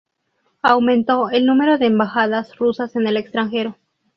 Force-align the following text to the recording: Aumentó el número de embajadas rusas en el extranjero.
Aumentó 0.63 1.29
el 1.29 1.45
número 1.45 1.77
de 1.77 1.85
embajadas 1.85 2.57
rusas 2.57 2.95
en 2.95 3.05
el 3.05 3.17
extranjero. 3.17 3.77